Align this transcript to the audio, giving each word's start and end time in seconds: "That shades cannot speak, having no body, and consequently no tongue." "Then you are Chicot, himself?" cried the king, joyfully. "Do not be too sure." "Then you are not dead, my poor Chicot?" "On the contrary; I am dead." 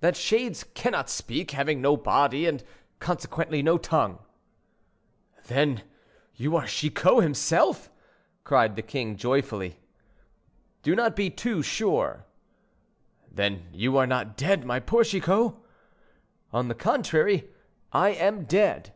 "That 0.00 0.16
shades 0.16 0.64
cannot 0.64 1.08
speak, 1.08 1.52
having 1.52 1.80
no 1.80 1.96
body, 1.96 2.46
and 2.48 2.64
consequently 2.98 3.62
no 3.62 3.78
tongue." 3.78 4.18
"Then 5.46 5.84
you 6.34 6.56
are 6.56 6.66
Chicot, 6.66 7.22
himself?" 7.22 7.88
cried 8.42 8.74
the 8.74 8.82
king, 8.82 9.16
joyfully. 9.16 9.78
"Do 10.82 10.96
not 10.96 11.14
be 11.14 11.30
too 11.30 11.62
sure." 11.62 12.26
"Then 13.30 13.68
you 13.72 13.96
are 13.98 14.06
not 14.08 14.36
dead, 14.36 14.64
my 14.64 14.80
poor 14.80 15.04
Chicot?" 15.04 15.54
"On 16.52 16.66
the 16.66 16.74
contrary; 16.74 17.48
I 17.92 18.08
am 18.10 18.46
dead." 18.46 18.92